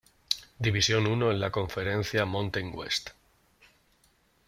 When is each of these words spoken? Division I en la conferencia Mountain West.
Division 0.67 1.09
I 1.09 1.11
en 1.11 1.37
la 1.39 1.51
conferencia 1.51 2.25
Mountain 2.25 2.71
West. 2.73 3.11